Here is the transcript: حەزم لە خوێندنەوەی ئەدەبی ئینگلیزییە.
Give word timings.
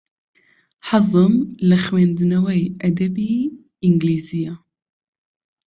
حەزم 0.87 1.33
لە 1.69 1.77
خوێندنەوەی 1.85 2.63
ئەدەبی 2.81 3.35
ئینگلیزییە. 3.83 4.53